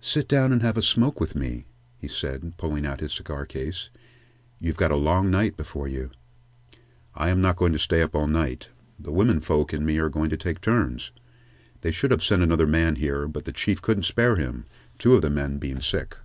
[0.00, 1.66] "Sit down and have a smoke with me,"
[1.96, 3.90] he said, pulling out his cigar case.
[4.58, 6.10] "You've got a long night before you."
[7.14, 8.70] "I am not going to stay up all night.
[8.98, 11.12] The women folks and me are going to take turns.
[11.82, 14.64] They should have sent another man here, but the Chief couldn't spare him,
[14.98, 16.16] two of the men being sick."